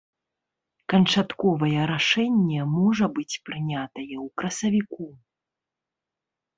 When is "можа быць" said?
2.79-3.39